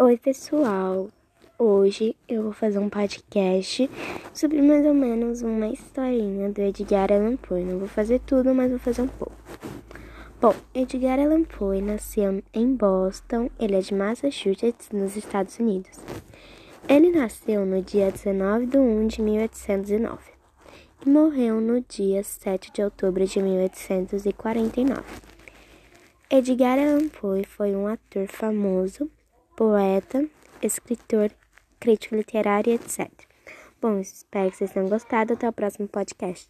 Oi, 0.00 0.16
pessoal! 0.16 1.08
Hoje 1.58 2.14
eu 2.28 2.44
vou 2.44 2.52
fazer 2.52 2.78
um 2.78 2.88
podcast 2.88 3.90
sobre 4.32 4.62
mais 4.62 4.86
ou 4.86 4.94
menos 4.94 5.42
uma 5.42 5.66
historinha 5.66 6.48
do 6.50 6.60
Edgar 6.60 7.10
Allan 7.10 7.36
Poe. 7.36 7.64
Não 7.64 7.80
vou 7.80 7.88
fazer 7.88 8.20
tudo, 8.20 8.54
mas 8.54 8.70
vou 8.70 8.78
fazer 8.78 9.02
um 9.02 9.08
pouco. 9.08 9.34
Bom, 10.40 10.54
Edgar 10.72 11.18
Allan 11.18 11.42
Poe 11.42 11.82
nasceu 11.82 12.40
em 12.54 12.76
Boston, 12.76 13.50
ele 13.58 13.74
é 13.74 13.80
de 13.80 13.92
Massachusetts, 13.92 14.90
nos 14.92 15.16
Estados 15.16 15.58
Unidos. 15.58 15.98
Ele 16.88 17.10
nasceu 17.10 17.66
no 17.66 17.82
dia 17.82 18.12
19 18.12 18.66
de 18.66 18.78
1 18.78 19.06
de 19.08 19.20
1809 19.20 20.16
e 21.04 21.10
morreu 21.10 21.60
no 21.60 21.80
dia 21.80 22.22
7 22.22 22.72
de 22.72 22.84
outubro 22.84 23.26
de 23.26 23.42
1849. 23.42 25.02
Edgar 26.30 26.78
Allan 26.78 27.08
Poe 27.08 27.42
foi 27.44 27.74
um 27.74 27.88
ator 27.88 28.28
famoso 28.28 29.10
poeta, 29.58 30.24
escritor, 30.62 31.32
crítico 31.80 32.14
literário, 32.14 32.74
etc. 32.74 33.10
Bom, 33.82 33.98
espero 33.98 34.52
que 34.52 34.56
vocês 34.56 34.70
tenham 34.70 34.88
gostado. 34.88 35.32
Até 35.32 35.48
o 35.48 35.52
próximo 35.52 35.88
podcast. 35.88 36.46